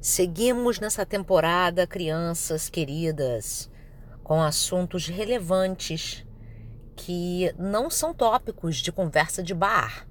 Seguimos 0.00 0.80
nessa 0.80 1.04
temporada, 1.04 1.86
crianças 1.86 2.70
queridas, 2.70 3.70
com 4.24 4.40
assuntos 4.40 5.06
relevantes 5.06 6.26
que 6.96 7.54
não 7.58 7.90
são 7.90 8.14
tópicos 8.14 8.78
de 8.78 8.90
conversa 8.90 9.42
de 9.42 9.52
bar, 9.52 10.08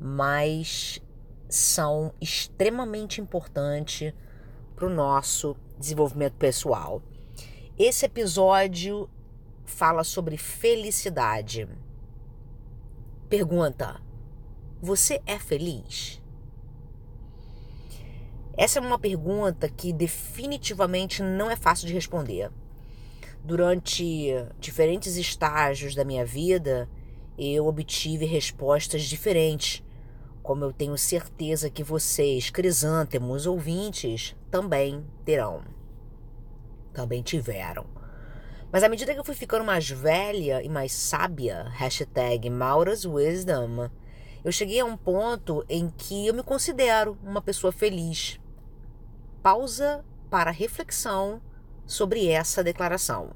mas 0.00 1.00
são 1.48 2.12
extremamente 2.20 3.20
importantes 3.20 4.12
para 4.74 4.86
o 4.86 4.90
nosso 4.90 5.56
desenvolvimento 5.78 6.34
pessoal. 6.34 7.00
Esse 7.78 8.06
episódio 8.06 9.08
fala 9.64 10.02
sobre 10.02 10.36
felicidade. 10.38 11.68
Pergunta: 13.28 14.00
Você 14.82 15.22
é 15.24 15.38
feliz? 15.38 16.19
Essa 18.60 18.78
é 18.78 18.82
uma 18.82 18.98
pergunta 18.98 19.70
que 19.70 19.90
definitivamente 19.90 21.22
não 21.22 21.50
é 21.50 21.56
fácil 21.56 21.86
de 21.86 21.94
responder. 21.94 22.50
Durante 23.42 24.34
diferentes 24.58 25.16
estágios 25.16 25.94
da 25.94 26.04
minha 26.04 26.26
vida, 26.26 26.86
eu 27.38 27.66
obtive 27.66 28.26
respostas 28.26 29.04
diferentes, 29.04 29.82
como 30.42 30.62
eu 30.62 30.74
tenho 30.74 30.98
certeza 30.98 31.70
que 31.70 31.82
vocês, 31.82 32.50
crisântemos 32.50 33.46
ouvintes, 33.46 34.36
também 34.50 35.06
terão. 35.24 35.62
Também 36.92 37.22
tiveram. 37.22 37.86
Mas 38.70 38.82
à 38.82 38.90
medida 38.90 39.14
que 39.14 39.20
eu 39.20 39.24
fui 39.24 39.34
ficando 39.34 39.64
mais 39.64 39.88
velha 39.88 40.62
e 40.62 40.68
mais 40.68 40.92
sábia, 40.92 41.66
hashtag 41.70 42.50
Maura's 42.50 43.06
Wisdom, 43.06 43.88
eu 44.44 44.52
cheguei 44.52 44.80
a 44.80 44.84
um 44.84 44.98
ponto 44.98 45.64
em 45.66 45.88
que 45.88 46.26
eu 46.26 46.34
me 46.34 46.42
considero 46.42 47.16
uma 47.22 47.40
pessoa 47.40 47.72
feliz 47.72 48.38
pausa 49.42 50.04
para 50.30 50.50
reflexão 50.50 51.40
sobre 51.86 52.28
essa 52.28 52.62
declaração. 52.62 53.30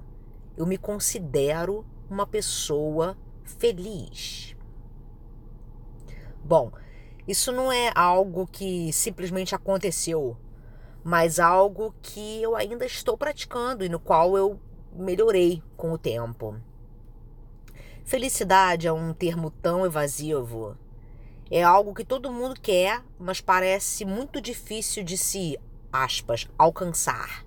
Eu 0.57 0.67
me 0.67 0.79
considero 0.79 1.85
uma 2.09 2.27
pessoa 2.27 3.17
feliz. 3.43 4.57
Bom, 6.45 6.71
isso 7.27 7.51
não 7.51 7.73
é 7.73 7.91
algo 7.95 8.47
que 8.47 8.93
simplesmente 8.93 9.55
aconteceu, 9.55 10.37
mas 11.03 11.41
algo 11.41 11.95
que 12.03 12.43
eu 12.43 12.55
ainda 12.55 12.85
estou 12.85 13.17
praticando 13.17 13.85
e 13.85 13.89
no 13.89 13.99
qual 13.99 14.37
eu 14.37 14.61
melhorei 14.93 15.63
com 15.77 15.93
o 15.93 15.99
tempo. 15.99 16.57
Felicidade 18.05 18.87
é 18.87 18.93
um 18.93 19.15
termo 19.15 19.51
tão 19.51 19.87
evasivo. 19.87 20.77
É 21.51 21.63
algo 21.63 21.95
que 21.95 22.05
todo 22.05 22.33
mundo 22.33 22.61
quer, 22.61 23.03
mas 23.19 23.41
parece 23.41 24.05
muito 24.05 24.41
difícil 24.41 25.03
de 25.03 25.17
se 25.17 25.59
aspas, 25.95 26.49
alcançar. 26.59 27.47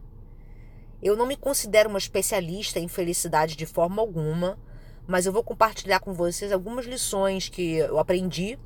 Eu 1.04 1.16
não 1.16 1.28
me 1.28 1.36
considero 1.36 1.90
uma 1.90 2.00
especialista 2.00 2.80
em 2.80 2.88
felicidade 2.88 3.56
de 3.56 3.66
forma 3.66 4.02
alguma, 4.02 4.58
mas 5.06 5.26
eu 5.26 5.34
vou 5.34 5.44
compartilhar 5.44 6.00
com 6.00 6.14
vocês 6.14 6.52
algumas 6.52 6.86
lições 6.86 7.50
que 7.50 7.76
eu 7.76 8.00
aprendi 8.00 8.58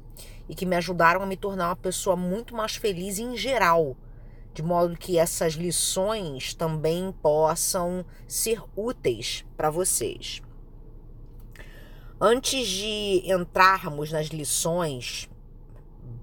e 0.48 0.56
que 0.56 0.66
me 0.66 0.76
ajudaram 0.76 1.22
a 1.22 1.26
me 1.26 1.36
tornar 1.36 1.70
uma 1.70 1.76
pessoa 1.76 2.16
muito 2.16 2.56
mais 2.56 2.76
feliz 2.76 3.20
em 3.20 3.36
geral, 3.36 3.98
de 4.54 4.62
modo 4.62 4.98
que 4.98 5.18
essas 5.18 5.54
lições 5.54 6.54
também 6.54 7.12
possam 7.22 8.06
ser 8.28 8.62
úteis 8.76 9.46
para 9.58 9.70
vocês. 9.70 10.42
Antes 12.20 12.68
de 12.68 13.24
entrarmos 13.26 14.12
nas 14.12 14.28
lições 14.28 15.28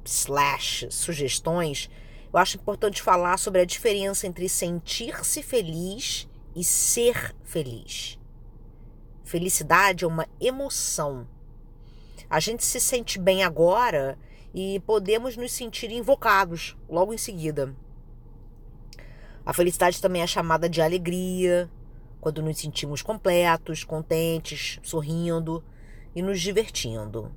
slash 0.05 0.89
sugestões, 0.91 1.91
eu 2.33 2.39
acho 2.39 2.57
importante 2.57 3.03
falar 3.03 3.39
sobre 3.39 3.61
a 3.61 3.65
diferença 3.65 4.27
entre 4.27 4.49
sentir-se 4.49 5.43
feliz 5.43 6.29
e 6.55 6.63
ser 6.63 7.35
feliz. 7.43 8.19
Felicidade 9.25 10.05
é 10.05 10.07
uma 10.07 10.27
emoção. 10.41 11.27
A 12.29 12.41
gente 12.41 12.65
se 12.65 12.81
sente 12.81 13.19
bem 13.19 13.43
agora 13.43 14.19
e 14.53 14.81
podemos 14.81 15.37
nos 15.37 15.53
sentir 15.53 15.91
invocados 15.91 16.77
logo 16.89 17.15
em 17.15 17.19
seguida. 17.19 17.75
A 19.45 19.53
felicidade 19.55 20.01
também 20.01 20.21
é 20.21 20.27
chamada 20.27 20.69
de 20.69 20.83
alegria, 20.83 21.71
quando 22.21 22.43
nos 22.43 22.59
sentimos 22.59 23.01
completos, 23.01 23.85
contentes, 23.85 24.79
sorrindo 24.83 25.65
e 26.15 26.21
nos 26.21 26.41
divertindo 26.41 27.33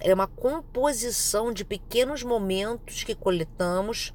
é 0.00 0.12
uma 0.12 0.26
composição 0.26 1.52
de 1.52 1.64
pequenos 1.64 2.22
momentos 2.22 3.04
que 3.04 3.14
coletamos 3.14 4.12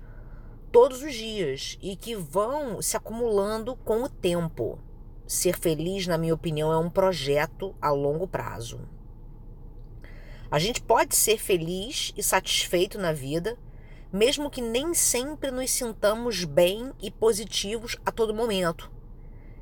todos 0.72 1.02
os 1.02 1.14
dias 1.14 1.78
e 1.82 1.96
que 1.96 2.16
vão 2.16 2.82
se 2.82 2.96
acumulando 2.96 3.76
com 3.78 4.04
o 4.04 4.10
tempo. 4.10 4.80
Ser 5.26 5.58
feliz, 5.58 6.08
na 6.08 6.18
minha 6.18 6.34
opinião, 6.34 6.72
é 6.72 6.78
um 6.78 6.90
projeto 6.90 7.76
a 7.82 7.92
longo 7.92 8.28
prazo. 8.28 8.80
A 10.52 10.58
gente 10.58 10.82
pode 10.82 11.16
ser 11.16 11.38
feliz 11.38 12.12
e 12.18 12.24
satisfeito 12.24 12.98
na 12.98 13.14
vida, 13.14 13.58
mesmo 14.12 14.50
que 14.50 14.62
nem 14.62 14.94
sempre 14.94 15.52
nos 15.52 15.70
sintamos 15.70 16.44
bem 16.44 16.92
e 17.00 17.12
positivos 17.12 17.96
a 18.04 18.12
todo 18.12 18.34
momento. 18.34 18.92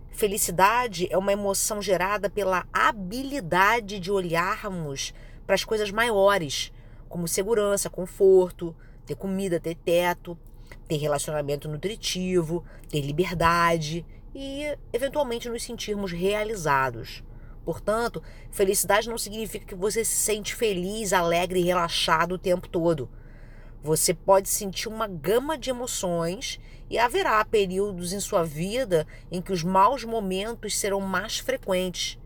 Felicidade 0.09 1.07
é 1.11 1.17
uma 1.17 1.33
emoção 1.33 1.81
gerada 1.81 2.29
pela 2.29 2.65
habilidade 2.71 3.99
de 3.99 4.09
olharmos 4.11 5.13
para 5.47 5.55
as 5.55 5.63
coisas 5.63 5.89
maiores, 5.89 6.71
como 7.07 7.27
segurança, 7.27 7.89
conforto, 7.89 8.75
ter 9.05 9.15
comida, 9.15 9.59
ter 9.59 9.75
teto, 9.75 10.37
ter 10.87 10.97
relacionamento 10.97 11.69
nutritivo, 11.69 12.65
ter 12.89 13.01
liberdade 13.01 14.05
e, 14.35 14.77
eventualmente, 14.91 15.49
nos 15.49 15.63
sentirmos 15.63 16.11
realizados. 16.11 17.23
Portanto, 17.63 18.21
felicidade 18.51 19.09
não 19.09 19.17
significa 19.17 19.65
que 19.65 19.75
você 19.75 20.03
se 20.03 20.15
sente 20.15 20.53
feliz, 20.53 21.13
alegre 21.13 21.59
e 21.59 21.63
relaxado 21.63 22.33
o 22.33 22.37
tempo 22.37 22.67
todo. 22.67 23.09
Você 23.81 24.13
pode 24.13 24.49
sentir 24.49 24.89
uma 24.89 25.07
gama 25.07 25.57
de 25.57 25.69
emoções 25.69 26.59
e 26.89 26.97
haverá 26.97 27.43
períodos 27.45 28.11
em 28.11 28.19
sua 28.19 28.43
vida 28.43 29.07
em 29.31 29.41
que 29.41 29.51
os 29.53 29.63
maus 29.63 30.03
momentos 30.03 30.77
serão 30.77 30.99
mais 30.99 31.39
frequentes. 31.39 32.17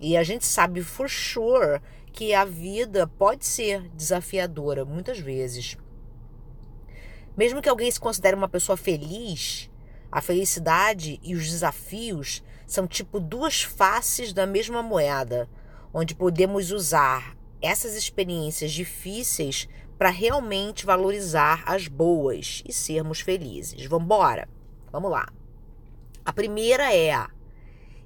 E 0.00 0.16
a 0.16 0.22
gente 0.22 0.44
sabe 0.44 0.82
for 0.82 1.08
sure 1.08 1.80
que 2.16 2.32
a 2.32 2.46
vida 2.46 3.06
pode 3.06 3.44
ser 3.44 3.90
desafiadora 3.90 4.86
muitas 4.86 5.18
vezes. 5.18 5.76
Mesmo 7.36 7.60
que 7.60 7.68
alguém 7.68 7.90
se 7.90 8.00
considere 8.00 8.34
uma 8.34 8.48
pessoa 8.48 8.74
feliz, 8.74 9.70
a 10.10 10.22
felicidade 10.22 11.20
e 11.22 11.34
os 11.34 11.46
desafios 11.46 12.42
são 12.66 12.86
tipo 12.86 13.20
duas 13.20 13.62
faces 13.62 14.32
da 14.32 14.46
mesma 14.46 14.82
moeda, 14.82 15.46
onde 15.92 16.14
podemos 16.14 16.70
usar 16.70 17.36
essas 17.60 17.94
experiências 17.94 18.72
difíceis 18.72 19.68
para 19.98 20.08
realmente 20.08 20.86
valorizar 20.86 21.64
as 21.66 21.86
boas 21.86 22.62
e 22.66 22.72
sermos 22.72 23.20
felizes. 23.20 23.84
Vamos 23.84 24.06
embora? 24.06 24.48
Vamos 24.90 25.10
lá. 25.10 25.28
A 26.24 26.32
primeira 26.32 26.94
é: 26.94 27.26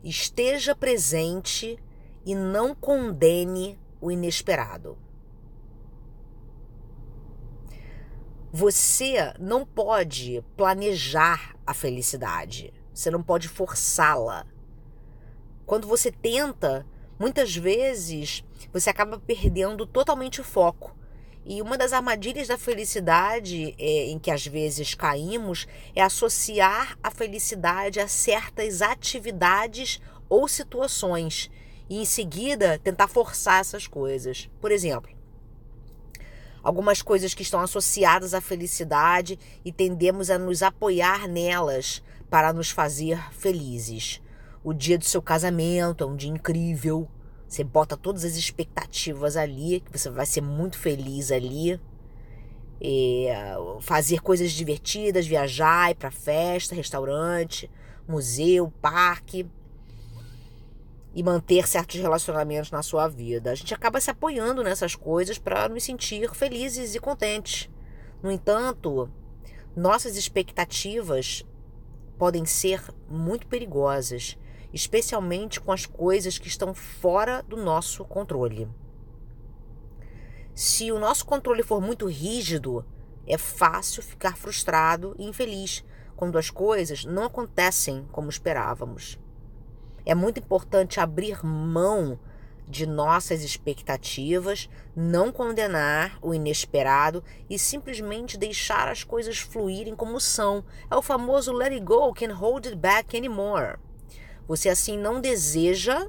esteja 0.03 0.75
presente 0.75 1.79
e 2.27 2.35
não 2.35 2.75
condene 2.75 3.79
o 4.01 4.11
inesperado. 4.11 4.97
Você 8.53 9.33
não 9.39 9.65
pode 9.65 10.43
planejar 10.57 11.55
a 11.65 11.73
felicidade, 11.73 12.73
você 12.93 13.11
não 13.11 13.23
pode 13.23 13.47
forçá-la. 13.47 14.45
Quando 15.65 15.87
você 15.87 16.11
tenta, 16.11 16.85
muitas 17.17 17.55
vezes 17.55 18.43
você 18.73 18.91
acaba 18.91 19.21
perdendo 19.21 19.87
totalmente 19.87 20.41
o 20.41 20.45
foco. 20.45 20.97
E 21.45 21.63
uma 21.63 21.79
das 21.79 21.93
armadilhas 21.93 22.49
da 22.49 22.59
felicidade 22.59 23.75
é, 23.79 24.11
em 24.11 24.19
que 24.19 24.31
às 24.31 24.47
vezes 24.47 24.95
caímos 24.95 25.67
é 25.95 26.03
associar 26.03 26.99
a 27.03 27.11
felicidade 27.11 28.01
a 28.01 28.09
certas 28.09 28.83
atividades 28.83 30.01
ou 30.29 30.47
situações 30.47 31.51
e 31.91 32.01
em 32.01 32.05
seguida 32.05 32.79
tentar 32.79 33.09
forçar 33.09 33.61
essas 33.61 33.89
coisas. 33.89 34.49
Por 34.61 34.71
exemplo, 34.71 35.11
algumas 36.63 37.03
coisas 37.03 37.35
que 37.35 37.43
estão 37.43 37.59
associadas 37.59 38.33
à 38.33 38.41
felicidade 38.41 39.37
e 39.65 39.73
tendemos 39.73 40.31
a 40.31 40.39
nos 40.39 40.63
apoiar 40.63 41.27
nelas 41.27 42.01
para 42.31 42.53
nos 42.53 42.71
fazer 42.71 43.21
felizes. 43.33 44.23
O 44.63 44.73
dia 44.73 44.97
do 44.97 45.05
seu 45.05 45.21
casamento 45.21 46.05
é 46.05 46.07
um 46.07 46.15
dia 46.15 46.31
incrível. 46.31 47.09
Você 47.49 47.65
bota 47.65 47.97
todas 47.97 48.25
as 48.25 48.37
expectativas 48.37 49.37
ali, 49.37 49.81
que 49.81 49.99
você 49.99 50.09
vai 50.09 50.27
ser 50.27 50.43
muito 50.43 50.79
feliz 50.79 51.33
ali. 51.33 51.81
É, 52.81 53.57
fazer 53.81 54.21
coisas 54.21 54.53
divertidas, 54.53 55.27
viajar, 55.27 55.91
ir 55.91 55.97
para 55.97 56.11
festa, 56.11 56.75
restaurante, 56.75 57.69
museu, 58.07 58.73
parque 58.81 59.47
e 61.15 61.23
manter 61.23 61.67
certos 61.67 62.01
relacionamentos 62.01 62.71
na 62.71 62.83
sua 62.83 63.09
vida. 63.09 63.51
A 63.51 63.55
gente 63.55 63.75
acaba 63.75 64.01
se 64.01 64.11
apoiando 64.11 64.63
nessas 64.63 64.95
coisas 64.95 65.39
para 65.39 65.69
nos 65.69 65.83
sentir 65.83 66.33
felizes 66.35 66.95
e 66.95 67.01
contentes. 67.01 67.69
No 68.23 68.31
entanto, 68.31 69.11
Nossas 69.77 70.17
expectativas 70.17 71.47
podem 72.19 72.45
ser 72.45 72.83
muito 73.09 73.47
perigosas, 73.47 74.37
especialmente 74.73 75.61
com 75.61 75.71
as 75.71 75.87
coisas 75.87 76.39
que 76.39 76.49
estão 76.49 76.75
fora 76.75 77.41
do 77.41 77.57
nosso 77.57 78.05
controle. 78.05 78.69
Se 80.53 80.91
o 80.91 80.99
nosso 80.99 81.25
controle 81.25 81.63
for 81.63 81.81
muito 81.81 82.07
rígido, 82.07 82.85
é 83.25 83.39
fácil 83.39 84.03
ficar 84.03 84.37
frustrado 84.37 85.15
e 85.17 85.25
infeliz 85.25 85.85
quando 86.17 86.37
as 86.37 86.51
coisas 86.51 87.05
não 87.05 87.23
acontecem 87.23 88.05
como 88.11 88.29
esperávamos. 88.29 89.21
É 90.05 90.15
muito 90.15 90.41
importante 90.41 91.01
abrir 91.01 91.45
mão 91.45 92.19
de 92.71 92.87
nossas 92.87 93.43
expectativas, 93.43 94.71
não 94.95 95.33
condenar 95.33 96.19
o 96.23 96.33
inesperado 96.33 97.23
e 97.49 97.59
simplesmente 97.59 98.39
deixar 98.39 98.89
as 98.89 99.03
coisas 99.03 99.39
fluírem 99.39 99.97
como 99.97 100.21
são. 100.21 100.65
É 100.89 100.95
o 100.95 101.03
famoso 101.03 101.53
let 101.53 101.73
it 101.73 101.85
go, 101.85 102.13
can't 102.15 102.33
hold 102.33 102.67
it 102.67 102.77
back 102.77 103.17
anymore. 103.17 103.77
Você 104.47 104.69
assim 104.69 104.97
não 104.97 105.21
deseja 105.21 106.09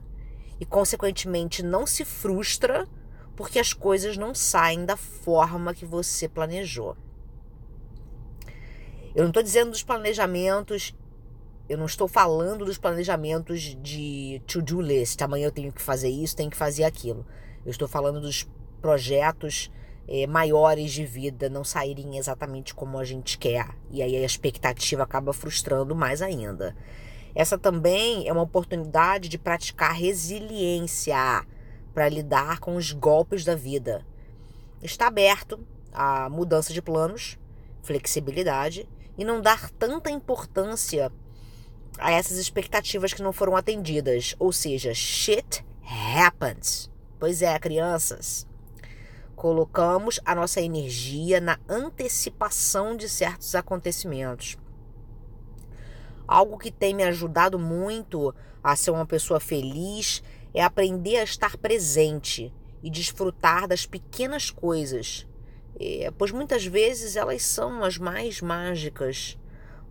e, 0.59 0.65
consequentemente, 0.65 1.63
não 1.63 1.87
se 1.87 2.05
frustra 2.05 2.87
porque 3.35 3.57
as 3.57 3.73
coisas 3.73 4.17
não 4.17 4.35
saem 4.35 4.85
da 4.85 4.95
forma 4.95 5.73
que 5.73 5.85
você 5.85 6.29
planejou. 6.29 6.95
Eu 9.15 9.23
não 9.23 9.29
estou 9.29 9.43
dizendo 9.43 9.71
dos 9.71 9.83
planejamentos, 9.83 10.95
eu 11.69 11.77
não 11.77 11.85
estou 11.85 12.07
falando 12.07 12.65
dos 12.65 12.77
planejamentos 12.77 13.75
de 13.81 14.41
to-do 14.45 14.81
list. 14.81 15.21
Amanhã 15.21 15.45
eu 15.45 15.51
tenho 15.51 15.71
que 15.71 15.81
fazer 15.81 16.09
isso, 16.09 16.35
tenho 16.35 16.49
que 16.49 16.57
fazer 16.57 16.83
aquilo. 16.83 17.25
Eu 17.65 17.71
estou 17.71 17.87
falando 17.87 18.19
dos 18.19 18.47
projetos 18.81 19.71
é, 20.07 20.27
maiores 20.27 20.91
de 20.91 21.05
vida 21.05 21.49
não 21.49 21.63
saírem 21.63 22.17
exatamente 22.17 22.73
como 22.73 22.97
a 22.97 23.05
gente 23.05 23.37
quer. 23.37 23.69
E 23.89 24.01
aí 24.01 24.15
a 24.15 24.25
expectativa 24.25 25.03
acaba 25.03 25.31
frustrando 25.31 25.95
mais 25.95 26.21
ainda. 26.21 26.75
Essa 27.33 27.57
também 27.57 28.27
é 28.27 28.33
uma 28.33 28.41
oportunidade 28.41 29.29
de 29.29 29.37
praticar 29.37 29.93
resiliência 29.93 31.45
para 31.93 32.09
lidar 32.09 32.59
com 32.59 32.75
os 32.75 32.91
golpes 32.91 33.45
da 33.45 33.55
vida. 33.55 34.05
Está 34.83 35.07
aberto 35.07 35.59
a 35.93 36.29
mudança 36.29 36.73
de 36.73 36.81
planos, 36.81 37.37
flexibilidade 37.81 38.87
e 39.17 39.23
não 39.23 39.41
dar 39.41 39.69
tanta 39.71 40.09
importância 40.09 41.11
a 42.01 42.11
essas 42.11 42.37
expectativas 42.37 43.13
que 43.13 43.21
não 43.21 43.31
foram 43.31 43.55
atendidas. 43.55 44.35
Ou 44.39 44.51
seja, 44.51 44.93
shit 44.93 45.63
happens. 46.17 46.91
Pois 47.19 47.41
é, 47.41 47.57
crianças. 47.59 48.47
Colocamos 49.35 50.19
a 50.25 50.35
nossa 50.35 50.61
energia 50.61 51.39
na 51.39 51.57
antecipação 51.69 52.95
de 52.95 53.07
certos 53.07 53.55
acontecimentos. 53.55 54.57
Algo 56.27 56.57
que 56.57 56.71
tem 56.71 56.93
me 56.93 57.03
ajudado 57.03 57.57
muito 57.57 58.33
a 58.63 58.75
ser 58.75 58.91
uma 58.91 59.05
pessoa 59.05 59.39
feliz 59.39 60.21
é 60.53 60.63
aprender 60.63 61.17
a 61.17 61.23
estar 61.23 61.57
presente 61.57 62.53
e 62.83 62.89
desfrutar 62.89 63.67
das 63.67 63.85
pequenas 63.85 64.49
coisas 64.49 65.27
é, 65.83 66.11
pois 66.15 66.31
muitas 66.31 66.63
vezes 66.63 67.15
elas 67.15 67.41
são 67.41 67.83
as 67.83 67.97
mais 67.97 68.39
mágicas. 68.39 69.35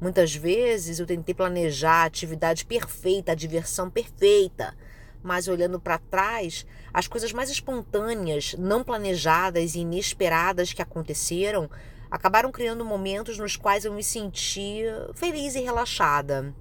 Muitas 0.00 0.35
vezes 0.35 0.99
eu 0.99 1.06
tentei 1.06 1.35
planejar 1.35 2.02
a 2.02 2.05
atividade 2.05 2.64
perfeita, 2.64 3.32
a 3.32 3.35
diversão 3.35 3.91
perfeita, 3.91 4.75
mas 5.23 5.47
olhando 5.47 5.79
para 5.79 5.99
trás, 5.99 6.64
as 6.93 7.06
coisas 7.06 7.32
mais 7.32 7.50
espontâneas, 7.50 8.55
não 8.58 8.82
planejadas 8.82 9.75
e 9.75 9.81
inesperadas 9.81 10.73
que 10.73 10.81
aconteceram 10.81 11.69
acabaram 12.11 12.50
criando 12.50 12.85
momentos 12.85 13.38
nos 13.38 13.56
quais 13.56 13.85
eu 13.85 13.93
me 13.93 14.02
senti 14.02 14.82
feliz 15.14 15.55
e 15.55 15.61
relaxada. 15.61 16.55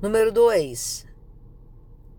Número 0.00 0.30
2. 0.30 1.06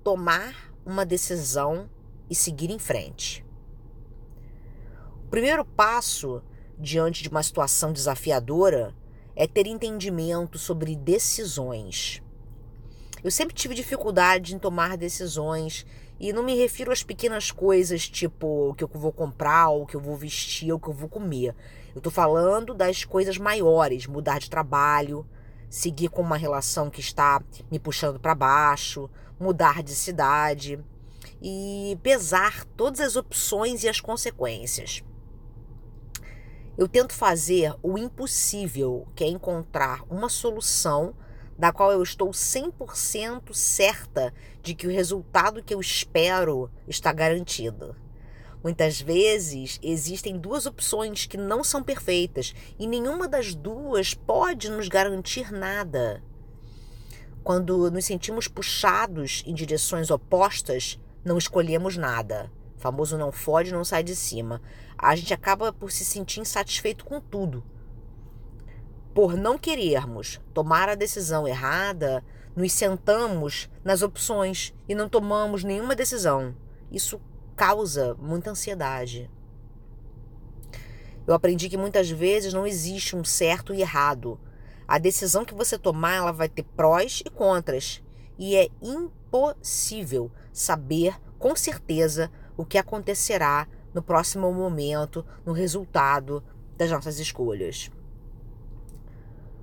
Tomar 0.03 0.73
uma 0.83 1.05
decisão 1.05 1.88
e 2.29 2.33
seguir 2.33 2.71
em 2.71 2.79
frente. 2.79 3.45
O 5.23 5.29
primeiro 5.29 5.63
passo 5.63 6.41
diante 6.77 7.24
de 7.24 7.29
uma 7.29 7.44
situação 7.44 7.91
desafiadora 7.91 8.94
é 9.35 9.47
ter 9.47 9.68
entendimento 9.68 10.57
sobre 10.57 10.95
decisões. 10.95 12.21
Eu 13.24 13.31
sempre 13.31 13.56
tive 13.56 13.75
dificuldade 13.75 14.56
em 14.56 14.59
tomar 14.59 14.97
decisões 14.97 15.85
e 16.19 16.31
não 16.33 16.44
me 16.44 16.56
refiro 16.56 16.91
às 16.91 17.03
pequenas 17.03 17.51
coisas, 17.51 18.07
tipo 18.07 18.69
o 18.69 18.74
que 18.74 18.83
eu 18.83 18.89
vou 18.91 19.12
comprar, 19.12 19.69
o 19.69 19.85
que 19.85 19.95
eu 19.95 20.01
vou 20.01 20.15
vestir, 20.15 20.71
o 20.71 20.79
que 20.79 20.88
eu 20.88 20.94
vou 20.94 21.09
comer. 21.09 21.56
Eu 21.94 22.01
tô 22.01 22.09
falando 22.09 22.74
das 22.74 23.03
coisas 23.03 23.38
maiores, 23.38 24.07
mudar 24.07 24.39
de 24.39 24.50
trabalho, 24.50 25.27
seguir 25.69 26.09
com 26.09 26.21
uma 26.21 26.38
relação 26.38 26.89
que 26.89 27.00
está 27.00 27.41
me 27.71 27.80
puxando 27.80 28.19
para 28.19 28.35
baixo, 28.35 29.09
mudar 29.39 29.83
de 29.83 29.94
cidade 29.94 30.80
e 31.41 31.97
pesar 32.01 32.65
todas 32.75 33.00
as 33.00 33.15
opções 33.15 33.83
e 33.83 33.89
as 33.89 34.00
consequências. 34.00 35.03
Eu 36.77 36.88
tento 36.88 37.12
fazer 37.13 37.74
o 37.81 37.97
impossível, 37.97 39.07
que 39.15 39.24
é 39.24 39.27
encontrar 39.27 40.03
uma 40.12 40.29
solução 40.29 41.15
da 41.57 41.74
qual 41.74 41.91
eu 41.91 42.03
estou 42.03 42.29
100% 42.29 43.51
certa 43.51 44.31
de 44.62 44.75
que 44.75 44.85
o 44.85 44.91
resultado 44.91 45.63
que 45.63 45.74
eu 45.74 45.81
espero 45.81 46.69
está 46.88 47.12
garantido. 47.12 47.95
Muitas 48.63 49.01
vezes 49.01 49.79
existem 49.81 50.38
duas 50.38 50.68
opções 50.68 51.25
que 51.25 51.35
não 51.35 51.63
são 51.63 51.81
perfeitas 51.81 52.53
e 52.77 52.85
nenhuma 52.85 53.27
das 53.27 53.56
duas 53.56 54.13
pode 54.13 54.69
nos 54.69 54.88
garantir 54.88 55.51
nada. 55.51 56.21
Quando 57.44 57.89
nos 57.89 58.06
sentimos 58.06 58.47
puxados 58.47 59.44
em 59.47 59.53
direções 59.56 60.12
opostas, 60.12 61.00
não 61.25 61.39
escolhemos 61.39 61.97
nada. 61.97 62.51
O 62.77 62.80
famoso 62.80 63.18
não 63.18 63.31
fode, 63.31 63.73
não 63.73 63.83
sai 63.83 64.03
de 64.03 64.15
cima 64.15 64.62
a 64.97 65.15
gente 65.15 65.33
acaba 65.33 65.71
por 65.71 65.91
se 65.91 66.03
sentir 66.03 66.39
insatisfeito 66.39 67.05
com 67.05 67.21
tudo. 67.21 67.63
Por 69.13 69.35
não 69.35 69.57
querermos 69.57 70.41
tomar 70.53 70.89
a 70.89 70.95
decisão 70.95 71.47
errada, 71.47 72.23
nos 72.55 72.71
sentamos 72.73 73.69
nas 73.83 74.01
opções 74.01 74.73
e 74.89 74.95
não 74.95 75.07
tomamos 75.07 75.63
nenhuma 75.63 75.95
decisão. 75.95 76.55
Isso 76.91 77.21
causa 77.55 78.15
muita 78.15 78.49
ansiedade. 78.51 79.29
Eu 81.27 81.33
aprendi 81.33 81.69
que 81.69 81.77
muitas 81.77 82.09
vezes 82.09 82.53
não 82.53 82.65
existe 82.65 83.15
um 83.15 83.23
certo 83.23 83.73
e 83.73 83.81
errado. 83.81 84.39
A 84.87 84.97
decisão 84.97 85.44
que 85.44 85.54
você 85.54 85.77
tomar, 85.77 86.16
ela 86.16 86.31
vai 86.31 86.47
ter 86.47 86.63
prós 86.63 87.21
e 87.25 87.30
contras, 87.30 88.01
e 88.39 88.56
é 88.56 88.69
impossível 88.81 90.31
saber 90.54 91.19
com 91.37 91.56
certeza 91.56 92.31
o 92.56 92.66
que 92.66 92.77
acontecerá 92.77 93.68
no 93.97 94.04
próximo 94.04 94.54
momento, 94.54 95.25
no 95.44 95.51
resultado 95.51 96.44
das 96.77 96.92
nossas 96.92 97.18
escolhas. 97.18 97.89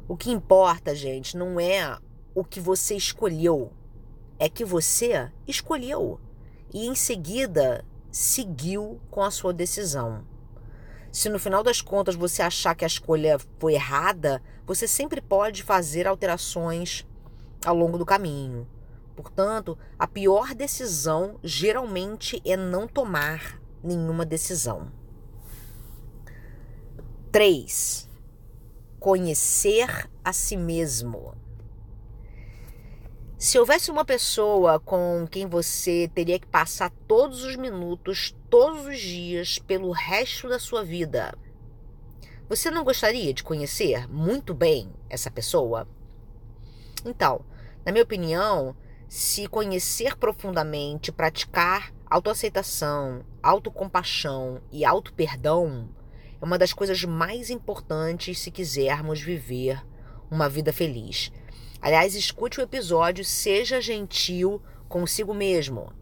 O 0.09 0.17
que 0.17 0.33
importa, 0.33 0.93
gente, 0.93 1.37
não 1.37 1.61
é 1.61 1.97
o 2.35 2.43
que 2.43 2.59
você 2.59 2.97
escolheu, 2.97 3.73
é 4.37 4.49
que 4.49 4.65
você 4.65 5.31
escolheu 5.47 6.19
e 6.73 6.85
em 6.85 6.97
seguida 6.97 7.85
seguiu 8.11 9.01
com 9.09 9.23
a 9.23 9.31
sua 9.31 9.53
decisão. 9.53 10.25
Se 11.13 11.29
no 11.29 11.39
final 11.39 11.63
das 11.63 11.81
contas 11.81 12.17
você 12.17 12.43
achar 12.43 12.75
que 12.75 12.83
a 12.85 12.89
escolha 12.89 13.39
foi 13.61 13.75
errada, 13.75 14.43
você 14.67 14.89
sempre 14.89 15.21
pode 15.21 15.63
fazer 15.63 16.09
alterações 16.09 17.07
ao 17.65 17.77
longo 17.77 17.97
do 17.97 18.05
caminho. 18.05 18.67
Portanto, 19.15 19.79
a 19.97 20.09
pior 20.09 20.57
decisão 20.57 21.39
geralmente 21.41 22.43
é 22.45 22.57
não 22.57 22.89
tomar 22.89 23.63
nenhuma 23.85 24.25
decisão. 24.25 24.91
3. 27.31 28.09
Conhecer 28.99 30.09
a 30.25 30.33
si 30.33 30.57
mesmo. 30.57 31.35
Se 33.37 33.59
houvesse 33.59 33.91
uma 33.91 34.05
pessoa 34.05 34.81
com 34.81 35.29
quem 35.31 35.47
você 35.47 36.11
teria 36.15 36.39
que 36.39 36.47
passar 36.47 36.91
todos 37.07 37.45
os 37.45 37.57
minutos, 37.57 38.35
todos 38.49 38.87
os 38.87 38.99
dias, 38.99 39.59
pelo 39.59 39.91
resto 39.91 40.49
da 40.49 40.59
sua 40.59 40.83
vida, 40.83 41.37
você 42.49 42.71
não 42.71 42.85
gostaria 42.85 43.35
de 43.35 43.45
conhecer 43.45 44.09
muito 44.09 44.55
bem 44.55 44.91
essa 45.11 45.31
pessoa? 45.31 45.87
Então, 47.05 47.45
na 47.85 47.93
minha 47.93 48.05
opinião, 48.05 48.75
se 49.09 49.47
conhecer 49.47 50.17
profundamente, 50.17 51.13
praticar 51.13 51.93
autoaceitação, 52.15 53.25
autocompaixão 53.43 54.63
e 54.71 54.85
autoperdão 54.85 55.89
é 56.41 56.45
uma 56.45 56.57
das 56.57 56.73
coisas 56.73 57.03
mais 57.03 57.51
importantes 57.51 58.39
se 58.39 58.53
quisermos 58.53 59.21
viver 59.21 59.85
uma 60.31 60.49
vida 60.49 60.73
feliz. 60.73 61.33
Aliás, 61.83 62.15
escute 62.15 62.61
o 62.61 62.63
episódio 62.63 63.25
Seja 63.25 63.81
Gentil 63.81 64.63
consigo 64.89 65.35
mesmo. 65.35 65.93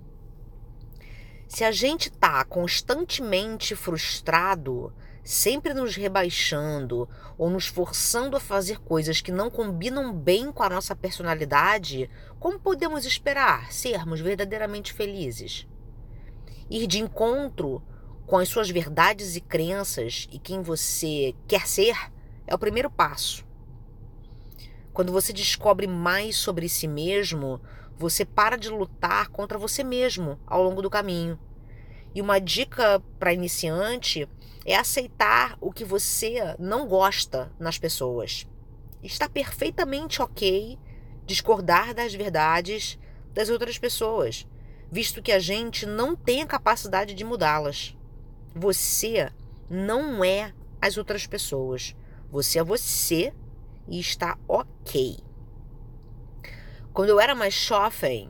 Se 1.48 1.64
a 1.64 1.72
gente 1.72 2.10
está 2.10 2.44
constantemente 2.44 3.74
frustrado, 3.74 4.92
sempre 5.24 5.72
nos 5.72 5.96
rebaixando 5.96 7.08
ou 7.38 7.48
nos 7.48 7.66
forçando 7.68 8.36
a 8.36 8.40
fazer 8.40 8.80
coisas 8.80 9.22
que 9.22 9.32
não 9.32 9.50
combinam 9.50 10.12
bem 10.12 10.52
com 10.52 10.62
a 10.62 10.68
nossa 10.68 10.94
personalidade, 10.94 12.10
como 12.38 12.60
podemos 12.60 13.06
esperar 13.06 13.72
sermos 13.72 14.20
verdadeiramente 14.20 14.92
felizes? 14.92 15.66
Ir 16.72 16.86
de 16.86 17.00
encontro 17.00 17.82
com 18.26 18.38
as 18.38 18.48
suas 18.48 18.70
verdades 18.70 19.36
e 19.36 19.42
crenças 19.42 20.26
e 20.32 20.38
quem 20.38 20.62
você 20.62 21.34
quer 21.46 21.68
ser 21.68 21.94
é 22.46 22.54
o 22.54 22.58
primeiro 22.58 22.90
passo. 22.90 23.44
Quando 24.90 25.12
você 25.12 25.34
descobre 25.34 25.86
mais 25.86 26.34
sobre 26.34 26.70
si 26.70 26.88
mesmo, 26.88 27.60
você 27.94 28.24
para 28.24 28.56
de 28.56 28.70
lutar 28.70 29.28
contra 29.28 29.58
você 29.58 29.84
mesmo 29.84 30.40
ao 30.46 30.62
longo 30.62 30.80
do 30.80 30.88
caminho. 30.88 31.38
E 32.14 32.22
uma 32.22 32.40
dica 32.40 33.02
para 33.18 33.34
iniciante 33.34 34.26
é 34.64 34.74
aceitar 34.74 35.58
o 35.60 35.70
que 35.70 35.84
você 35.84 36.56
não 36.58 36.88
gosta 36.88 37.52
nas 37.60 37.76
pessoas. 37.76 38.48
Está 39.02 39.28
perfeitamente 39.28 40.22
ok 40.22 40.78
discordar 41.26 41.92
das 41.92 42.14
verdades 42.14 42.98
das 43.34 43.50
outras 43.50 43.76
pessoas, 43.76 44.46
visto 44.92 45.22
que 45.22 45.32
a 45.32 45.38
gente 45.38 45.86
não 45.86 46.14
tem 46.14 46.42
a 46.42 46.46
capacidade 46.46 47.14
de 47.14 47.24
mudá-las. 47.24 47.96
Você 48.54 49.32
não 49.70 50.22
é 50.22 50.52
as 50.82 50.98
outras 50.98 51.26
pessoas. 51.26 51.96
Você 52.30 52.58
é 52.58 52.62
você 52.62 53.32
e 53.88 53.98
está 53.98 54.38
ok. 54.46 55.16
Quando 56.92 57.08
eu 57.08 57.18
era 57.18 57.34
mais 57.34 57.54
jovem, 57.54 58.28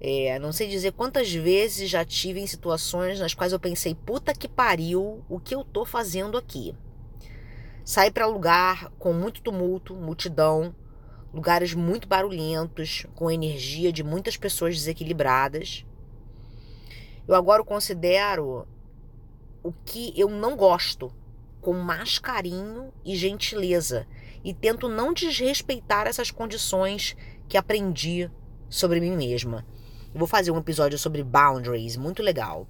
é, 0.00 0.38
não 0.38 0.52
sei 0.52 0.68
dizer 0.68 0.92
quantas 0.92 1.34
vezes 1.34 1.90
já 1.90 2.04
tive 2.04 2.38
em 2.38 2.46
situações 2.46 3.18
nas 3.18 3.34
quais 3.34 3.52
eu 3.52 3.58
pensei, 3.58 3.92
puta 3.92 4.32
que 4.32 4.46
pariu, 4.46 5.24
o 5.28 5.40
que 5.40 5.52
eu 5.52 5.64
tô 5.64 5.84
fazendo 5.84 6.38
aqui? 6.38 6.76
Sair 7.84 8.12
para 8.12 8.24
lugar 8.24 8.88
com 9.00 9.12
muito 9.12 9.42
tumulto, 9.42 9.96
multidão, 9.96 10.72
lugares 11.38 11.72
muito 11.72 12.08
barulhentos, 12.08 13.06
com 13.14 13.30
energia 13.30 13.92
de 13.92 14.02
muitas 14.02 14.36
pessoas 14.36 14.74
desequilibradas. 14.74 15.86
Eu 17.28 17.36
agora 17.36 17.62
considero 17.62 18.66
o 19.62 19.72
que 19.72 20.12
eu 20.16 20.28
não 20.28 20.56
gosto 20.56 21.14
com 21.60 21.74
mais 21.74 22.18
carinho 22.18 22.92
e 23.04 23.14
gentileza 23.14 24.04
e 24.42 24.52
tento 24.52 24.88
não 24.88 25.12
desrespeitar 25.12 26.08
essas 26.08 26.32
condições 26.32 27.16
que 27.48 27.56
aprendi 27.56 28.28
sobre 28.68 28.98
mim 28.98 29.16
mesma. 29.16 29.64
Eu 30.12 30.18
vou 30.18 30.26
fazer 30.26 30.50
um 30.50 30.58
episódio 30.58 30.98
sobre 30.98 31.22
boundaries, 31.22 31.96
muito 31.96 32.20
legal. 32.20 32.66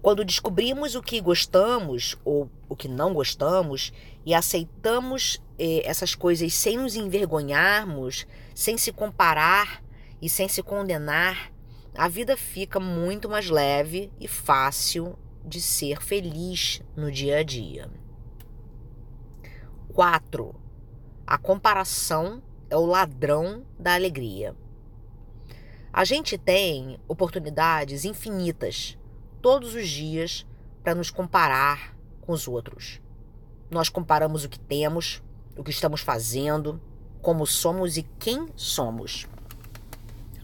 Quando 0.00 0.24
descobrimos 0.24 0.94
o 0.94 1.02
que 1.02 1.20
gostamos 1.20 2.16
ou 2.24 2.50
o 2.70 2.74
que 2.74 2.88
não 2.88 3.12
gostamos 3.12 3.92
e 4.24 4.32
aceitamos 4.32 5.42
eh, 5.64 5.88
essas 5.88 6.16
coisas 6.16 6.52
sem 6.52 6.76
nos 6.76 6.96
envergonharmos, 6.96 8.26
sem 8.52 8.76
se 8.76 8.90
comparar 8.90 9.80
e 10.20 10.28
sem 10.28 10.48
se 10.48 10.60
condenar, 10.60 11.52
a 11.94 12.08
vida 12.08 12.36
fica 12.36 12.80
muito 12.80 13.28
mais 13.28 13.48
leve 13.48 14.10
e 14.18 14.26
fácil 14.26 15.16
de 15.44 15.60
ser 15.60 16.02
feliz 16.02 16.82
no 16.96 17.12
dia 17.12 17.38
a 17.38 17.42
dia. 17.44 17.88
4. 19.92 20.52
A 21.24 21.38
comparação 21.38 22.42
é 22.68 22.76
o 22.76 22.84
ladrão 22.84 23.64
da 23.78 23.94
alegria. 23.94 24.56
A 25.92 26.04
gente 26.04 26.36
tem 26.36 26.98
oportunidades 27.06 28.04
infinitas 28.04 28.98
todos 29.40 29.76
os 29.76 29.88
dias 29.88 30.44
para 30.82 30.94
nos 30.96 31.08
comparar 31.08 31.96
com 32.20 32.32
os 32.32 32.48
outros. 32.48 33.00
Nós 33.70 33.88
comparamos 33.88 34.44
o 34.44 34.48
que 34.48 34.58
temos, 34.58 35.22
o 35.56 35.62
que 35.62 35.70
estamos 35.70 36.00
fazendo, 36.00 36.80
como 37.20 37.46
somos 37.46 37.96
e 37.96 38.02
quem 38.18 38.48
somos. 38.56 39.26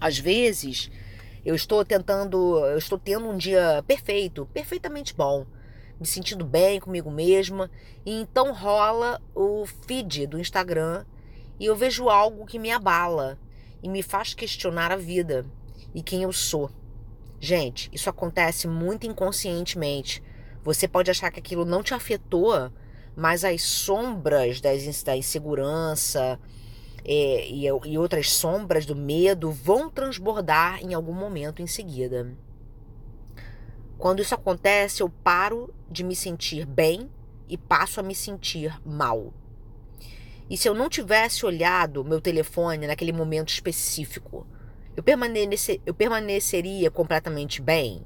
Às 0.00 0.18
vezes, 0.18 0.90
eu 1.44 1.54
estou 1.54 1.84
tentando, 1.84 2.58
eu 2.66 2.78
estou 2.78 2.98
tendo 2.98 3.28
um 3.28 3.36
dia 3.36 3.82
perfeito, 3.86 4.46
perfeitamente 4.52 5.14
bom, 5.14 5.46
me 5.98 6.06
sentindo 6.06 6.44
bem 6.44 6.78
comigo 6.78 7.10
mesma, 7.10 7.70
e 8.06 8.12
então 8.20 8.52
rola 8.52 9.20
o 9.34 9.66
feed 9.86 10.26
do 10.26 10.38
Instagram 10.38 11.04
e 11.58 11.66
eu 11.66 11.74
vejo 11.74 12.08
algo 12.08 12.46
que 12.46 12.58
me 12.58 12.70
abala 12.70 13.38
e 13.82 13.88
me 13.88 14.02
faz 14.02 14.34
questionar 14.34 14.92
a 14.92 14.96
vida 14.96 15.44
e 15.94 16.02
quem 16.02 16.22
eu 16.22 16.32
sou. 16.32 16.70
Gente, 17.40 17.88
isso 17.92 18.10
acontece 18.10 18.68
muito 18.68 19.06
inconscientemente. 19.06 20.22
Você 20.62 20.86
pode 20.86 21.10
achar 21.10 21.30
que 21.30 21.40
aquilo 21.40 21.64
não 21.64 21.82
te 21.82 21.94
afetou, 21.94 22.70
mas 23.18 23.44
as 23.44 23.62
sombras 23.62 24.60
da 24.60 25.16
insegurança 25.16 26.38
é, 27.04 27.50
e, 27.50 27.64
e 27.64 27.98
outras 27.98 28.30
sombras 28.30 28.86
do 28.86 28.94
medo 28.94 29.50
vão 29.50 29.90
transbordar 29.90 30.80
em 30.84 30.94
algum 30.94 31.12
momento 31.12 31.60
em 31.60 31.66
seguida. 31.66 32.32
Quando 33.98 34.22
isso 34.22 34.36
acontece, 34.36 35.02
eu 35.02 35.10
paro 35.10 35.74
de 35.90 36.04
me 36.04 36.14
sentir 36.14 36.64
bem 36.64 37.10
e 37.48 37.58
passo 37.58 37.98
a 37.98 38.04
me 38.04 38.14
sentir 38.14 38.80
mal. 38.86 39.34
E 40.48 40.56
se 40.56 40.68
eu 40.68 40.74
não 40.74 40.88
tivesse 40.88 41.44
olhado 41.44 42.04
meu 42.04 42.20
telefone 42.20 42.86
naquele 42.86 43.12
momento 43.12 43.48
específico, 43.48 44.46
eu, 44.96 45.02
permanece, 45.02 45.80
eu 45.84 45.92
permaneceria 45.92 46.88
completamente 46.88 47.60
bem? 47.60 48.00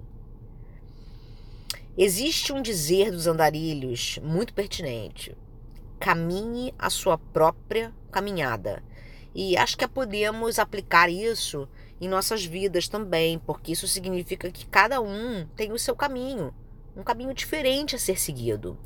Existe 1.96 2.54
um 2.54 2.62
dizer 2.62 3.11
dos 3.11 3.26
andarilhos 3.26 4.18
muito 4.22 4.54
pertinente. 4.54 5.37
Caminhe 6.00 6.75
a 6.78 6.88
sua 6.88 7.18
própria 7.18 7.94
caminhada. 8.11 8.82
E 9.34 9.58
acho 9.58 9.76
que 9.76 9.87
podemos 9.87 10.58
aplicar 10.58 11.11
isso 11.11 11.68
em 12.00 12.08
nossas 12.08 12.46
vidas 12.46 12.88
também, 12.88 13.38
porque 13.38 13.72
isso 13.72 13.87
significa 13.87 14.50
que 14.50 14.66
cada 14.66 15.02
um 15.02 15.46
tem 15.54 15.70
o 15.70 15.78
seu 15.78 15.94
caminho, 15.94 16.54
um 16.96 17.02
caminho 17.02 17.34
diferente 17.34 17.94
a 17.94 17.99
ser 17.99 18.18
seguido. 18.18 18.78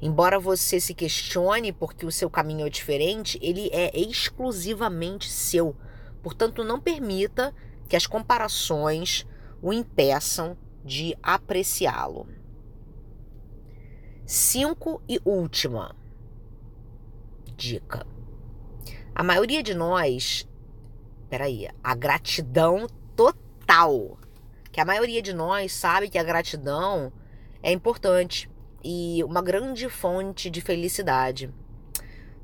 Embora 0.00 0.38
você 0.38 0.78
se 0.78 0.94
questione 0.94 1.72
porque 1.72 2.06
o 2.06 2.12
seu 2.12 2.30
caminho 2.30 2.66
é 2.66 2.70
diferente, 2.70 3.40
ele 3.42 3.70
é 3.72 3.90
exclusivamente 3.98 5.28
seu. 5.28 5.74
Portanto, 6.22 6.62
não 6.62 6.80
permita 6.80 7.52
que 7.88 7.96
as 7.96 8.06
comparações 8.06 9.26
o 9.60 9.72
impeçam 9.72 10.56
de 10.84 11.16
apreciá-lo. 11.22 12.26
Cinco 14.26 15.02
e 15.08 15.20
última 15.24 15.94
dica. 17.56 18.06
A 19.14 19.22
maioria 19.22 19.62
de 19.62 19.74
nós, 19.74 20.48
peraí, 21.30 21.68
a 21.82 21.94
gratidão 21.94 22.86
total. 23.16 24.18
Que 24.70 24.80
a 24.80 24.84
maioria 24.84 25.22
de 25.22 25.32
nós 25.32 25.72
sabe 25.72 26.08
que 26.08 26.18
a 26.18 26.24
gratidão 26.24 27.12
é 27.62 27.70
importante 27.72 28.50
e 28.82 29.22
uma 29.24 29.40
grande 29.40 29.88
fonte 29.88 30.50
de 30.50 30.60
felicidade. 30.60 31.52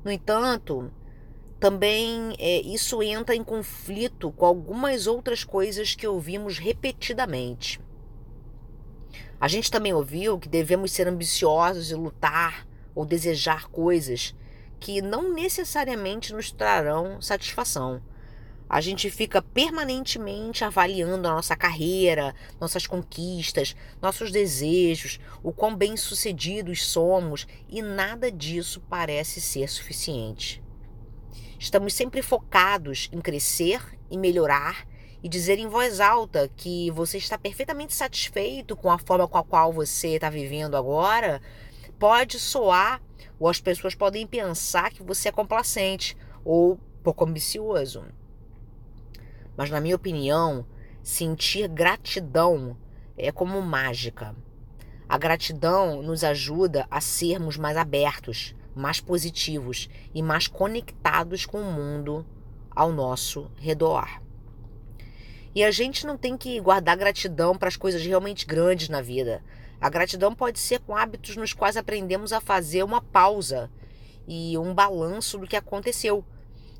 No 0.03 0.11
entanto, 0.11 0.91
também 1.59 2.35
é, 2.39 2.61
isso 2.61 3.03
entra 3.03 3.35
em 3.35 3.43
conflito 3.43 4.31
com 4.31 4.45
algumas 4.45 5.05
outras 5.05 5.43
coisas 5.43 5.93
que 5.93 6.07
ouvimos 6.07 6.57
repetidamente. 6.57 7.79
A 9.41 9.49
gente 9.49 9.69
também 9.69 9.93
ouviu 9.93 10.39
que 10.39 10.47
devemos 10.47 10.93
ser 10.93 11.05
ambiciosos 11.09 11.91
e 11.91 11.95
lutar 11.95 12.65
ou 12.95 13.03
desejar 13.03 13.67
coisas 13.67 14.33
que 14.79 15.01
não 15.01 15.33
necessariamente 15.33 16.31
nos 16.31 16.49
trarão 16.51 17.21
satisfação 17.21 18.01
a 18.71 18.79
gente 18.79 19.09
fica 19.09 19.41
permanentemente 19.41 20.63
avaliando 20.63 21.27
a 21.27 21.33
nossa 21.33 21.57
carreira, 21.57 22.33
nossas 22.57 22.87
conquistas, 22.87 23.75
nossos 24.01 24.31
desejos, 24.31 25.19
o 25.43 25.51
quão 25.51 25.75
bem-sucedidos 25.75 26.85
somos 26.85 27.45
e 27.67 27.81
nada 27.81 28.31
disso 28.31 28.81
parece 28.89 29.41
ser 29.41 29.67
suficiente. 29.67 30.63
Estamos 31.59 31.93
sempre 31.93 32.21
focados 32.21 33.09
em 33.11 33.19
crescer 33.19 33.81
e 34.09 34.17
melhorar 34.17 34.87
e 35.23 35.29
dizer 35.29 35.59
em 35.59 35.67
voz 35.67 35.99
alta 35.99 36.49
que 36.55 36.89
você 36.91 37.17
está 37.17 37.37
perfeitamente 37.37 37.93
satisfeito 37.93 38.75
com 38.75 38.91
a 38.91 38.97
forma 38.97 39.27
com 39.27 39.37
a 39.37 39.43
qual 39.43 39.71
você 39.71 40.15
está 40.15 40.29
vivendo 40.29 40.75
agora, 40.75 41.41
pode 41.99 42.39
soar 42.39 43.01
ou 43.39 43.47
as 43.47 43.59
pessoas 43.59 43.95
podem 43.95 44.25
pensar 44.25 44.91
que 44.91 45.03
você 45.03 45.29
é 45.29 45.31
complacente 45.31 46.17
ou 46.43 46.79
pouco 47.03 47.25
ambicioso. 47.25 48.03
Mas, 49.55 49.69
na 49.69 49.81
minha 49.81 49.95
opinião, 49.95 50.65
sentir 51.03 51.67
gratidão 51.67 52.77
é 53.17 53.31
como 53.31 53.61
mágica. 53.61 54.35
A 55.07 55.17
gratidão 55.17 56.01
nos 56.01 56.23
ajuda 56.23 56.87
a 56.89 57.01
sermos 57.01 57.57
mais 57.57 57.77
abertos, 57.77 58.55
mais 58.73 59.01
positivos 59.01 59.89
e 60.13 60.23
mais 60.23 60.47
conectados 60.47 61.45
com 61.45 61.59
o 61.59 61.71
mundo 61.71 62.25
ao 62.71 62.91
nosso 62.91 63.51
redor. 63.57 64.21
E 65.53 65.63
a 65.63 65.71
gente 65.71 66.05
não 66.05 66.17
tem 66.17 66.37
que 66.37 66.59
guardar 66.59 66.95
gratidão 66.95 67.57
para 67.57 67.67
as 67.67 67.75
coisas 67.75 68.05
realmente 68.05 68.45
grandes 68.45 68.87
na 68.87 69.01
vida. 69.01 69.43
A 69.81 69.89
gratidão 69.89 70.33
pode 70.33 70.59
ser 70.59 70.79
com 70.79 70.95
hábitos 70.95 71.35
nos 71.35 71.53
quais 71.53 71.75
aprendemos 71.75 72.31
a 72.31 72.39
fazer 72.39 72.83
uma 72.83 73.01
pausa 73.01 73.69
e 74.27 74.57
um 74.57 74.73
balanço 74.73 75.37
do 75.37 75.47
que 75.47 75.55
aconteceu 75.55 76.23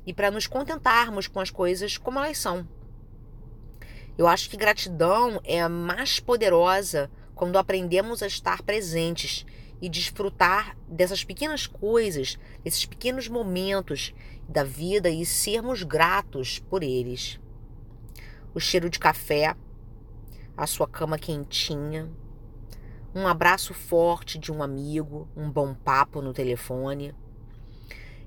e 0.06 0.12
para 0.14 0.30
nos 0.30 0.46
contentarmos 0.46 1.26
com 1.26 1.40
as 1.40 1.50
coisas 1.50 1.98
como 1.98 2.18
elas 2.18 2.38
são. 2.38 2.66
Eu 4.16 4.26
acho 4.26 4.48
que 4.48 4.56
gratidão 4.56 5.40
é 5.44 5.66
mais 5.68 6.20
poderosa 6.20 7.10
quando 7.34 7.58
aprendemos 7.58 8.22
a 8.22 8.26
estar 8.26 8.62
presentes 8.62 9.44
e 9.80 9.88
desfrutar 9.88 10.76
dessas 10.86 11.24
pequenas 11.24 11.66
coisas, 11.66 12.38
desses 12.62 12.86
pequenos 12.86 13.26
momentos 13.26 14.14
da 14.48 14.62
vida 14.62 15.10
e 15.10 15.26
sermos 15.26 15.82
gratos 15.82 16.60
por 16.60 16.82
eles. 16.82 17.40
O 18.54 18.60
cheiro 18.60 18.90
de 18.90 18.98
café, 18.98 19.56
a 20.56 20.66
sua 20.66 20.86
cama 20.86 21.18
quentinha, 21.18 22.10
um 23.14 23.26
abraço 23.26 23.74
forte 23.74 24.38
de 24.38 24.50
um 24.50 24.62
amigo, 24.62 25.28
um 25.36 25.50
bom 25.50 25.74
papo 25.74 26.20
no 26.20 26.32
telefone. 26.32 27.14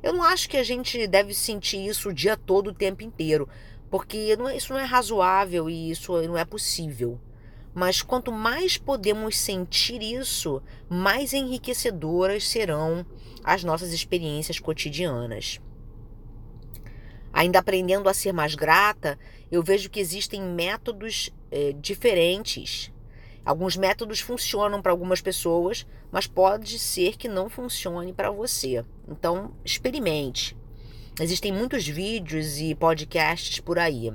Eu 0.01 0.13
não 0.13 0.23
acho 0.23 0.47
que 0.47 0.57
a 0.57 0.63
gente 0.63 1.07
deve 1.07 1.33
sentir 1.33 1.85
isso 1.85 2.09
o 2.09 2.13
dia 2.13 2.37
todo, 2.37 2.67
o 2.67 2.73
tempo 2.73 3.03
inteiro, 3.03 3.49
porque 3.89 4.17
é, 4.17 4.55
isso 4.55 4.73
não 4.73 4.79
é 4.79 4.83
razoável 4.83 5.69
e 5.69 5.89
isso 5.89 6.19
não 6.23 6.37
é 6.37 6.45
possível. 6.45 7.19
Mas 7.73 8.01
quanto 8.01 8.31
mais 8.31 8.77
podemos 8.77 9.37
sentir 9.37 10.01
isso, 10.01 10.61
mais 10.87 11.33
enriquecedoras 11.33 12.47
serão 12.47 13.05
as 13.43 13.63
nossas 13.63 13.91
experiências 13.91 14.59
cotidianas. 14.59 15.59
Ainda 17.35 17.59
aprendendo 17.59 18.07
a 18.07 18.13
ser 18.13 18.31
mais 18.31 18.55
grata, 18.55 19.19
eu 19.51 19.61
vejo 19.61 19.89
que 19.89 19.99
existem 19.99 20.41
métodos 20.41 21.29
é, 21.51 21.73
diferentes. 21.73 22.93
Alguns 23.43 23.75
métodos 23.75 24.21
funcionam 24.21 24.81
para 24.81 24.93
algumas 24.93 25.19
pessoas, 25.19 25.85
mas 26.09 26.27
pode 26.27 26.79
ser 26.79 27.17
que 27.17 27.27
não 27.27 27.49
funcione 27.49 28.13
para 28.13 28.31
você. 28.31 28.85
Então, 29.05 29.51
experimente. 29.65 30.55
Existem 31.19 31.51
muitos 31.51 31.85
vídeos 31.85 32.57
e 32.61 32.73
podcasts 32.73 33.59
por 33.59 33.77
aí. 33.77 34.13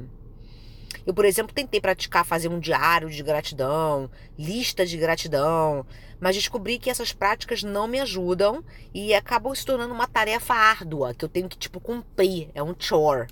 Eu, 1.07 1.15
por 1.15 1.25
exemplo, 1.25 1.55
tentei 1.55 1.81
praticar 1.81 2.25
fazer 2.25 2.49
um 2.49 2.59
diário 2.61 3.09
de 3.09 3.23
gratidão, 3.23 4.11
lista 4.39 4.85
de 4.85 4.97
gratidão, 4.97 5.87
mas 6.21 6.37
descobri 6.37 6.79
que 6.79 6.91
essas 6.91 7.13
práticas 7.13 7.63
não 7.63 7.87
me 7.87 8.01
ajudam 8.01 8.63
e 8.93 9.15
acabam 9.15 9.55
se 9.55 9.65
tornando 9.65 9.95
uma 9.95 10.07
tarefa 10.07 10.55
árdua 10.55 11.15
que 11.15 11.25
eu 11.25 11.29
tenho 11.29 11.49
que 11.49 11.57
tipo 11.57 11.81
cumprir, 11.81 12.51
é 12.55 12.63
um 12.63 12.75
chore. 12.79 13.29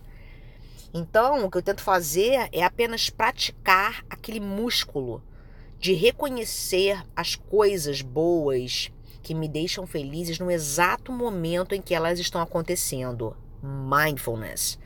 Então, 0.95 1.45
o 1.45 1.50
que 1.50 1.59
eu 1.59 1.62
tento 1.62 1.83
fazer 1.83 2.49
é 2.50 2.65
apenas 2.65 3.11
praticar 3.11 4.03
aquele 4.09 4.41
músculo 4.41 5.23
de 5.79 5.93
reconhecer 5.93 7.03
as 7.15 7.37
coisas 7.37 8.00
boas 8.00 8.91
que 9.23 9.35
me 9.35 9.47
deixam 9.47 9.87
felizes 9.87 10.38
no 10.38 10.50
exato 10.50 11.12
momento 11.12 11.75
em 11.75 11.83
que 11.83 11.95
elas 11.95 12.19
estão 12.19 12.41
acontecendo. 12.41 13.37
Mindfulness 13.62 14.79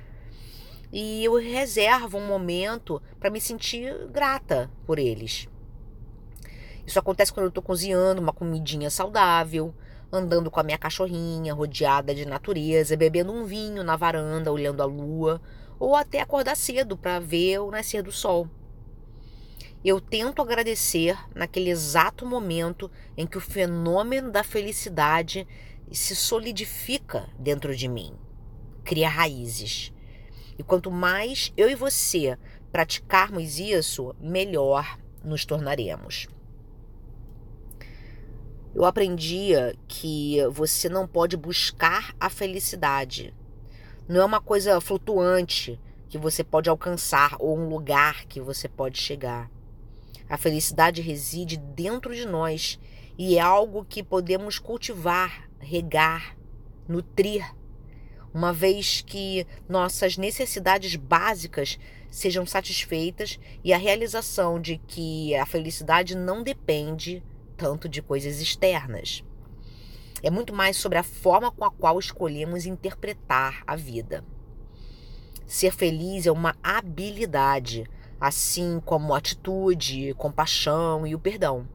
e 0.92 1.24
eu 1.24 1.34
reservo 1.36 2.18
um 2.18 2.26
momento 2.26 3.00
para 3.18 3.30
me 3.30 3.40
sentir 3.40 4.06
grata 4.08 4.70
por 4.86 4.98
eles. 4.98 5.48
Isso 6.86 6.98
acontece 6.98 7.32
quando 7.32 7.44
eu 7.44 7.48
estou 7.48 7.62
cozinhando 7.62 8.20
uma 8.20 8.32
comidinha 8.32 8.90
saudável, 8.90 9.74
andando 10.12 10.50
com 10.50 10.60
a 10.60 10.62
minha 10.62 10.76
cachorrinha, 10.76 11.54
rodeada 11.54 12.14
de 12.14 12.26
natureza, 12.26 12.96
bebendo 12.96 13.32
um 13.32 13.44
vinho 13.44 13.82
na 13.82 13.96
varanda, 13.96 14.52
olhando 14.52 14.82
a 14.82 14.86
lua, 14.86 15.40
ou 15.78 15.96
até 15.96 16.20
acordar 16.20 16.56
cedo 16.56 16.96
para 16.96 17.18
ver 17.18 17.60
o 17.60 17.70
nascer 17.70 18.02
do 18.02 18.12
sol. 18.12 18.46
Eu 19.84 20.00
tento 20.00 20.42
agradecer 20.42 21.18
naquele 21.34 21.70
exato 21.70 22.26
momento 22.26 22.90
em 23.16 23.26
que 23.26 23.38
o 23.38 23.40
fenômeno 23.40 24.30
da 24.30 24.44
felicidade 24.44 25.46
se 25.90 26.14
solidifica 26.14 27.28
dentro 27.38 27.74
de 27.74 27.88
mim, 27.88 28.14
cria 28.84 29.08
raízes. 29.08 29.92
E 30.58 30.62
quanto 30.62 30.90
mais 30.90 31.52
eu 31.56 31.70
e 31.70 31.74
você 31.74 32.38
praticarmos 32.70 33.58
isso, 33.58 34.14
melhor 34.20 34.98
nos 35.24 35.44
tornaremos. 35.44 36.26
Eu 38.74 38.84
aprendi 38.84 39.52
que 39.86 40.38
você 40.50 40.88
não 40.88 41.06
pode 41.06 41.36
buscar 41.36 42.14
a 42.18 42.30
felicidade. 42.30 43.34
Não 44.08 44.22
é 44.22 44.24
uma 44.24 44.40
coisa 44.40 44.80
flutuante 44.80 45.78
que 46.08 46.16
você 46.16 46.42
pode 46.42 46.70
alcançar 46.70 47.36
ou 47.38 47.58
um 47.58 47.68
lugar 47.68 48.24
que 48.24 48.40
você 48.40 48.68
pode 48.68 48.98
chegar. 48.98 49.50
A 50.28 50.38
felicidade 50.38 51.02
reside 51.02 51.58
dentro 51.58 52.14
de 52.14 52.24
nós 52.24 52.78
e 53.18 53.36
é 53.36 53.40
algo 53.40 53.84
que 53.84 54.02
podemos 54.02 54.58
cultivar, 54.58 55.50
regar, 55.58 56.36
nutrir 56.88 57.44
uma 58.34 58.52
vez 58.52 59.02
que 59.02 59.46
nossas 59.68 60.16
necessidades 60.16 60.96
básicas 60.96 61.78
sejam 62.10 62.46
satisfeitas 62.46 63.38
e 63.62 63.72
a 63.72 63.78
realização 63.78 64.60
de 64.60 64.78
que 64.78 65.34
a 65.34 65.46
felicidade 65.46 66.16
não 66.16 66.42
depende 66.42 67.22
tanto 67.56 67.88
de 67.88 68.02
coisas 68.02 68.40
externas. 68.40 69.22
É 70.22 70.30
muito 70.30 70.54
mais 70.54 70.76
sobre 70.76 70.98
a 70.98 71.02
forma 71.02 71.50
com 71.50 71.64
a 71.64 71.70
qual 71.70 71.98
escolhemos 71.98 72.64
interpretar 72.64 73.62
a 73.66 73.74
vida. 73.76 74.24
Ser 75.46 75.72
feliz 75.72 76.26
é 76.26 76.32
uma 76.32 76.54
habilidade, 76.62 77.84
assim 78.20 78.80
como 78.84 79.14
atitude, 79.14 80.14
compaixão 80.14 81.06
e 81.06 81.14
o 81.14 81.18
perdão. 81.18 81.68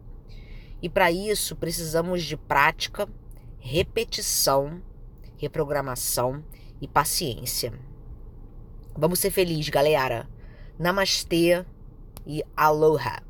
E 0.82 0.90
para 0.90 1.12
isso 1.12 1.56
precisamos 1.56 2.24
de 2.24 2.38
prática, 2.38 3.08
repetição 3.60 4.82
reprogramação 5.38 6.44
e 6.82 6.88
paciência. 6.88 7.74
Vamos 8.96 9.20
ser 9.20 9.32
felizes, 9.32 9.70
galera. 9.70 10.28
Namastê 10.78 11.66
e 12.26 12.44
aloha! 12.56 13.27